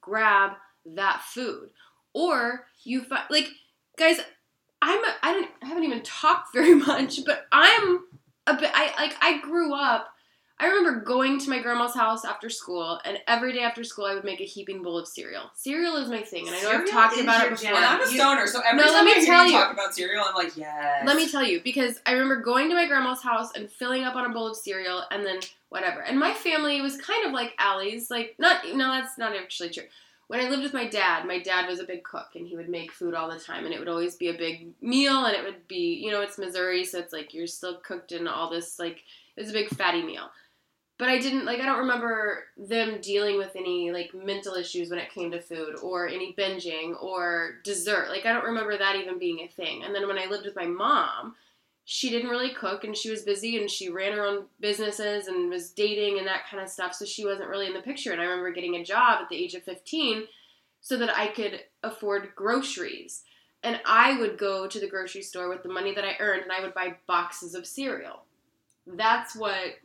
[0.00, 0.52] grab
[0.84, 1.70] that food.
[2.12, 3.48] Or you find like
[3.98, 4.20] guys,
[4.80, 8.04] I'm a, I don't I haven't even talked very much, but I'm
[8.46, 10.13] a bit I like I grew up
[10.56, 14.14] I remember going to my grandma's house after school, and every day after school, I
[14.14, 15.50] would make a heaping bowl of cereal.
[15.54, 17.70] Cereal is my thing, and I know I've talked about it before.
[17.72, 17.76] jam.
[17.76, 19.58] I'm a stoner, so every No, time let me I hear tell you you.
[19.58, 21.02] talk about cereal, I'm like, yes.
[21.04, 24.14] Let me tell you, because I remember going to my grandma's house and filling up
[24.14, 25.40] on a bowl of cereal, and then
[25.70, 26.00] whatever.
[26.02, 29.84] And my family was kind of like Allie's, like not no, that's not actually true.
[30.28, 32.68] When I lived with my dad, my dad was a big cook, and he would
[32.68, 35.42] make food all the time, and it would always be a big meal, and it
[35.42, 38.78] would be, you know, it's Missouri, so it's like you're still cooked in all this,
[38.78, 39.02] like
[39.36, 40.30] it was a big fatty meal.
[40.96, 45.00] But I didn't like I don't remember them dealing with any like mental issues when
[45.00, 48.08] it came to food or any binging or dessert.
[48.08, 49.82] Like I don't remember that even being a thing.
[49.82, 51.34] And then when I lived with my mom,
[51.84, 55.50] she didn't really cook and she was busy and she ran her own businesses and
[55.50, 56.94] was dating and that kind of stuff.
[56.94, 58.12] So she wasn't really in the picture.
[58.12, 60.24] And I remember getting a job at the age of 15
[60.80, 63.22] so that I could afford groceries.
[63.62, 66.52] And I would go to the grocery store with the money that I earned and
[66.52, 68.24] I would buy boxes of cereal.
[68.86, 69.76] That's what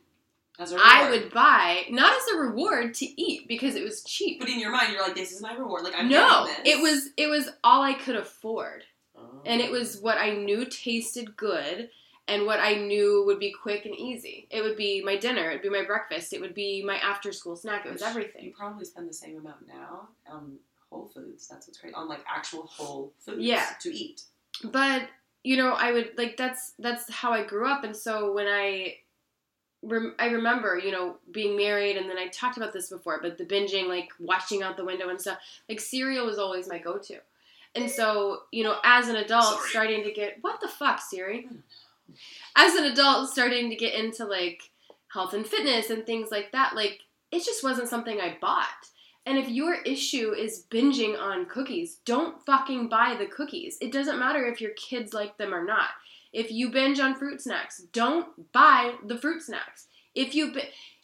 [0.60, 4.40] I would buy, not as a reward to eat because it was cheap.
[4.40, 5.84] But in your mind, you're like, this is my reward.
[5.84, 8.84] Like I'm no, it was it was all I could afford.
[9.16, 9.40] Oh.
[9.46, 10.00] And it was oh.
[10.00, 11.90] what I knew tasted good
[12.28, 14.46] and what I knew would be quick and easy.
[14.50, 17.32] It would be my dinner, it would be my breakfast, it would be my after
[17.32, 18.52] school snack, it was Which You everything.
[18.56, 20.56] probably spend the same amount now on
[20.90, 21.48] Whole Foods.
[21.48, 23.40] That's what's great on like actual whole foods.
[23.40, 23.66] Yeah.
[23.80, 24.22] To eat.
[24.64, 25.08] But
[25.42, 28.96] you know, I would like that's that's how I grew up and so when I
[29.82, 33.38] rem- I remember, you know, being married and then I talked about this before, but
[33.38, 35.38] the binging like watching out the window and stuff,
[35.68, 37.18] like cereal was always my go-to.
[37.74, 39.70] And so, you know, as an adult Sorry.
[39.70, 41.48] starting to get what the fuck, Siri?
[42.56, 44.70] As an adult starting to get into like
[45.12, 48.66] health and fitness and things like that, like it just wasn't something I bought.
[49.26, 53.76] And if your issue is binging on cookies, don't fucking buy the cookies.
[53.80, 55.90] It doesn't matter if your kids like them or not.
[56.32, 59.86] If you binge on fruit snacks, don't buy the fruit snacks.
[60.14, 60.52] If you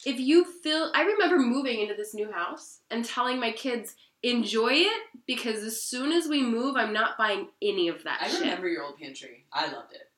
[0.05, 4.73] if you feel I remember moving into this new house and telling my kids enjoy
[4.73, 8.41] it because as soon as we move I'm not buying any of that I shit.
[8.41, 9.45] remember your old pantry.
[9.53, 10.09] I loved it.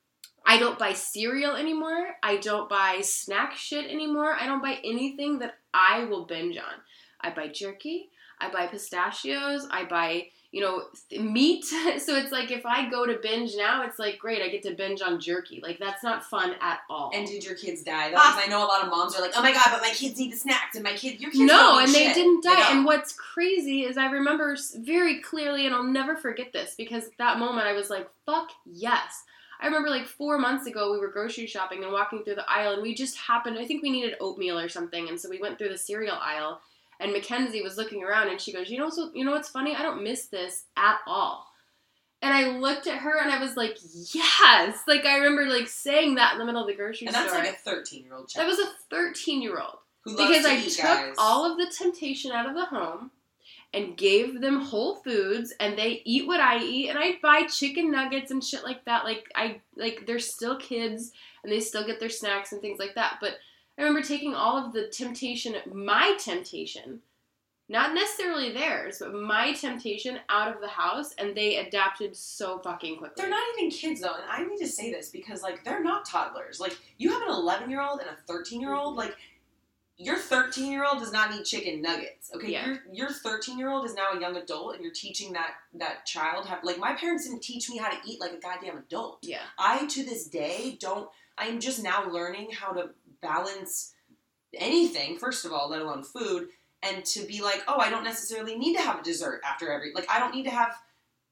[0.46, 2.16] I don't buy cereal anymore.
[2.22, 4.34] I don't buy snack shit anymore.
[4.34, 6.80] I don't buy anything that I will binge on.
[7.20, 8.08] I buy jerky.
[8.40, 9.68] I buy pistachios.
[9.70, 11.64] I buy, you know, th- meat.
[12.00, 14.74] So it's like if I go to binge now, it's like great, I get to
[14.74, 15.60] binge on jerky.
[15.62, 17.10] Like that's not fun at all.
[17.14, 18.10] And did your kids die?
[18.10, 18.16] Though?
[18.18, 18.40] Ah.
[18.42, 20.32] I know a lot of moms are like, "Oh my god, but my kids need
[20.32, 22.54] the snacks, and my kid, your kids no, and they shit." didn't die.
[22.54, 22.76] don't.
[22.76, 27.18] And what's crazy is I remember very clearly, and I'll never forget this because at
[27.18, 29.24] that moment I was like, "Fuck yes."
[29.60, 32.72] I remember like four months ago we were grocery shopping and walking through the aisle,
[32.72, 33.58] and we just happened.
[33.58, 36.60] I think we needed oatmeal or something, and so we went through the cereal aisle.
[37.00, 39.74] And Mackenzie was looking around, and she goes, "You know, so you know what's funny?
[39.74, 41.46] I don't miss this at all."
[42.22, 43.78] And I looked at her, and I was like,
[44.14, 47.08] "Yes!" Like I remember like saying that in the middle of the grocery store.
[47.08, 47.44] and that's store.
[47.44, 48.44] like a thirteen-year-old child.
[48.46, 51.14] that was a thirteen-year-old who because to I took guys.
[51.18, 53.10] all of the temptation out of the home
[53.72, 57.90] and gave them whole foods and they eat what I eat and I buy chicken
[57.90, 62.00] nuggets and shit like that like I like they're still kids and they still get
[62.00, 63.34] their snacks and things like that but
[63.80, 67.00] I remember taking all of the temptation my temptation
[67.68, 72.98] not necessarily theirs but my temptation out of the house and they adapted so fucking
[72.98, 75.82] quickly They're not even kids though, and I need to say this because like they're
[75.82, 76.60] not toddlers.
[76.60, 78.96] Like you have an 11 year old and a 13 year old.
[78.96, 79.16] Like
[79.96, 82.30] your 13 year old does not need chicken nuggets.
[82.34, 82.66] Okay, Yeah.
[82.66, 86.06] your your 13 year old is now a young adult, and you're teaching that that
[86.06, 86.58] child how.
[86.62, 89.18] Like my parents didn't teach me how to eat like a goddamn adult.
[89.22, 91.08] yeah I to this day don't.
[91.38, 92.90] I'm just now learning how to
[93.22, 93.94] balance
[94.54, 95.16] anything.
[95.16, 96.48] First of all, let alone food,
[96.82, 99.92] and to be like, oh, I don't necessarily need to have a dessert after every.
[99.94, 100.74] Like I don't need to have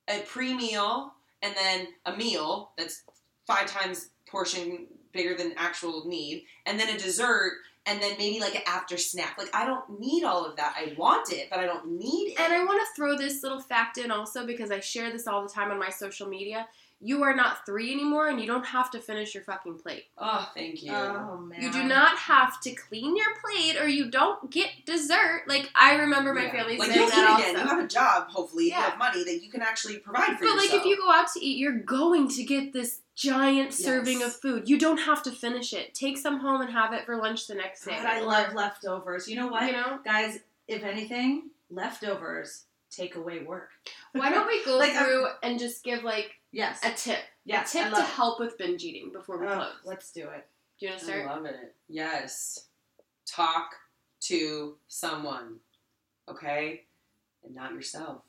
[0.08, 3.04] a pre meal and then a meal that's
[3.46, 7.52] five times portion bigger than actual need, and then a dessert.
[7.86, 9.36] And then maybe like an after snack.
[9.38, 10.74] Like I don't need all of that.
[10.76, 12.38] I want it, but I don't need it.
[12.38, 15.42] And I want to throw this little fact in also because I share this all
[15.42, 16.68] the time on my social media.
[17.00, 20.06] You are not three anymore, and you don't have to finish your fucking plate.
[20.18, 20.92] oh, thank you.
[20.92, 21.62] Oh man.
[21.62, 25.42] You do not have to clean your plate, or you don't get dessert.
[25.46, 26.50] Like I remember my Yeah.
[26.52, 27.62] family like saying you'll that eat again.
[27.62, 28.64] You have a job, hopefully.
[28.66, 30.50] You have money that you can actually provide for yourself.
[30.50, 34.22] but like if you go out to eat, you're going to get this giant serving
[34.24, 34.68] of food.
[34.68, 35.94] You don't have to finish it.
[35.94, 37.92] Take some home and have it for lunch the next day.
[37.92, 39.28] God, I love leftovers.
[39.28, 40.40] You know what, You know, guys?
[40.66, 43.70] If anything, leftovers take away work.
[44.12, 46.80] why don't we go Like, I'm- through and just give like Yes.
[46.84, 47.74] a tip, yes.
[47.74, 48.14] a I tip love to it.
[48.14, 49.72] help with binge eating before we Ugh, close?
[49.84, 50.46] let's do it.
[50.80, 51.26] Do you want to start?
[51.26, 51.74] I love it.
[51.88, 52.66] Yes.
[53.26, 53.70] Talk
[54.22, 55.56] to someone,
[56.28, 56.84] okay?
[57.44, 58.22] And not yourself.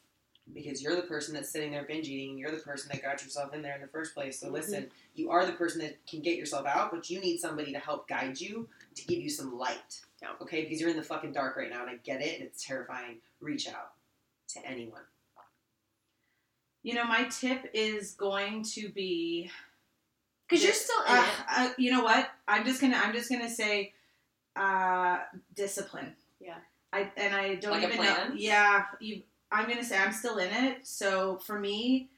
[0.54, 2.38] Because you're the person that's sitting there binge eating.
[2.38, 4.40] You're the person that got yourself in there in the first place.
[4.40, 4.54] So Mhm.
[4.54, 7.80] listen, you are the person that can get yourself out, but you need somebody to
[7.80, 10.02] help guide you to give you some light.
[10.24, 10.36] Yeah.
[10.42, 10.64] Okay?
[10.64, 13.22] Because you're in the fucking dark right now and I get it and it's terrifying.
[13.40, 13.94] Reach out
[14.50, 15.04] to anyone.
[16.84, 19.52] You know, my tip is going to be
[20.48, 21.30] Because you're still in uh, it.
[21.58, 22.30] uh, you know what?
[22.48, 23.94] I'm just gonna I'm just gonna say
[24.56, 25.20] uh,
[25.56, 26.14] discipline.
[26.40, 26.56] Yeah.
[26.92, 28.32] I and I don't Like even know.
[28.36, 29.22] Yeah, you.
[29.52, 30.88] I'm gonna say I'm still in it.
[30.88, 32.10] So for me,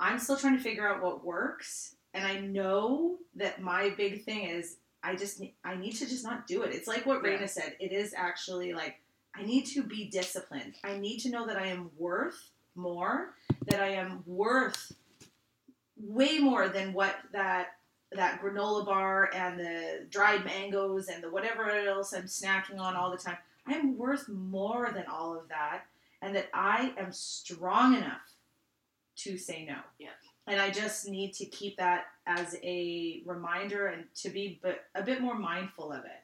[0.00, 4.44] I'm still trying to figure out what works, and I know that my big thing
[4.48, 6.74] is I just I need to just not do it.
[6.74, 7.30] It's like what Yeah.
[7.38, 7.76] Raina said.
[7.78, 9.00] It is actually like
[9.36, 10.74] I need to be disciplined.
[10.82, 13.34] I need to know that I am worth more.
[13.68, 14.92] That I am worth
[16.00, 17.68] way more than what that
[18.12, 23.10] that granola bar and the dried mangoes and the whatever else I'm snacking on all
[23.10, 23.36] the time.
[23.66, 25.82] I am worth more than all of that,
[26.22, 28.32] and that I am strong enough
[29.16, 29.76] to say no.
[29.98, 30.08] Yeah.
[30.46, 35.02] And I just need to keep that as a reminder and to be but a
[35.02, 36.22] bit more mindful of it.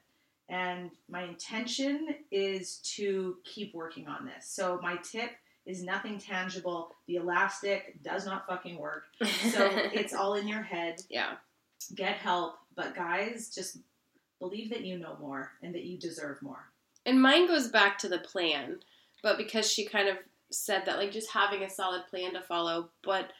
[0.48, 4.46] And my intention is to keep working on this.
[4.46, 5.30] So my tip
[5.66, 6.94] is nothing tangible.
[7.06, 9.04] The elastic does not fucking work.
[9.50, 11.02] So it's all in your head.
[11.08, 11.34] yeah.
[11.94, 12.56] Get help.
[12.76, 13.78] But guys, just
[14.40, 16.66] believe that you know more and that you deserve more.
[17.06, 18.78] And mine goes back to the plan,
[19.22, 20.16] but because she kind of
[20.50, 22.88] said that, like just having a solid plan to follow.
[23.02, 23.30] But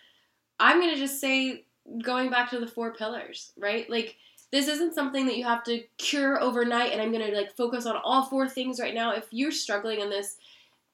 [0.61, 1.65] I'm going to just say,
[2.03, 3.89] going back to the four pillars, right?
[3.89, 4.17] Like,
[4.53, 7.87] this isn't something that you have to cure overnight, and I'm going to like focus
[7.87, 9.13] on all four things right now.
[9.13, 10.37] If you're struggling in this,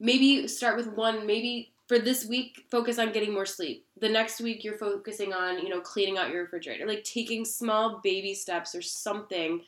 [0.00, 1.26] maybe start with one.
[1.26, 3.86] Maybe for this week, focus on getting more sleep.
[4.00, 8.00] The next week, you're focusing on, you know, cleaning out your refrigerator, like taking small
[8.02, 9.62] baby steps or something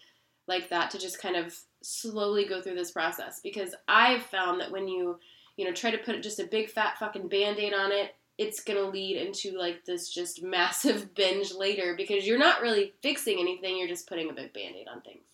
[0.49, 4.71] like that to just kind of slowly go through this process because I've found that
[4.71, 5.19] when you
[5.57, 8.79] you know try to put just a big fat fucking band-aid on it it's going
[8.79, 13.77] to lead into like this just massive binge later because you're not really fixing anything
[13.77, 15.25] you're just putting a big band-aid on things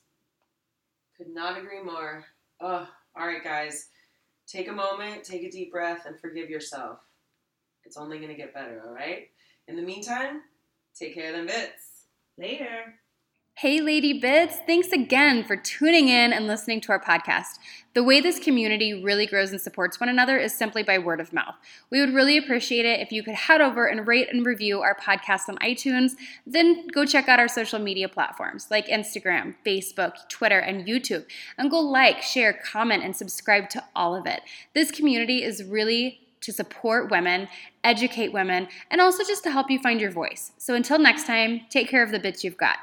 [1.18, 2.24] Could not agree more.
[2.60, 3.88] Oh, all right, guys.
[4.48, 7.00] Take a moment, take a deep breath, and forgive yourself.
[7.84, 9.28] It's only going to get better, all right?
[9.66, 10.40] In the meantime,
[10.98, 12.06] take care of them bits.
[12.38, 12.94] Later.
[13.58, 17.58] Hey, Lady Bits, thanks again for tuning in and listening to our podcast.
[17.92, 21.32] The way this community really grows and supports one another is simply by word of
[21.32, 21.56] mouth.
[21.90, 24.94] We would really appreciate it if you could head over and rate and review our
[24.94, 26.12] podcast on iTunes,
[26.46, 31.26] then go check out our social media platforms like Instagram, Facebook, Twitter, and YouTube,
[31.58, 34.42] and go like, share, comment, and subscribe to all of it.
[34.72, 37.48] This community is really to support women,
[37.82, 40.52] educate women, and also just to help you find your voice.
[40.58, 42.76] So until next time, take care of the bits you've got.